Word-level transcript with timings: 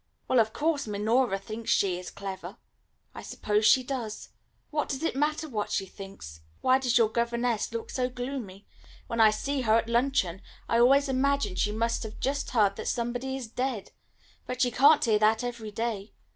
"Well, 0.27 0.39
of 0.39 0.51
course, 0.51 0.87
Minora 0.87 1.37
thinks 1.37 1.69
she 1.69 1.99
is 1.99 2.09
clever." 2.09 2.57
"I 3.13 3.21
suppose 3.21 3.67
she 3.67 3.83
does. 3.83 4.29
What 4.71 4.89
does 4.89 5.03
it 5.03 5.15
matter 5.15 5.47
what 5.47 5.69
she 5.69 5.85
thinks? 5.85 6.41
Why 6.61 6.79
does 6.79 6.97
your 6.97 7.07
governess 7.09 7.71
look 7.71 7.91
so 7.91 8.09
gloomy? 8.09 8.65
When 9.05 9.19
I 9.21 9.29
see 9.29 9.61
her 9.61 9.77
at 9.77 9.87
luncheon 9.87 10.41
I 10.67 10.79
always 10.79 11.07
imagine 11.07 11.53
she 11.55 11.71
must 11.71 12.01
have 12.01 12.19
just 12.19 12.49
heard 12.49 12.77
that 12.77 12.87
somebody 12.87 13.35
is 13.37 13.45
dead. 13.47 13.91
But 14.47 14.63
she 14.63 14.71
can't 14.71 15.05
hear 15.05 15.19
that 15.19 15.43
every 15.43 15.69
day. 15.69 16.13